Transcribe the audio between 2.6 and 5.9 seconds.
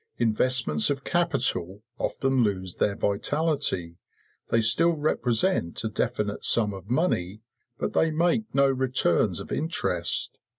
their vitality; they still represent a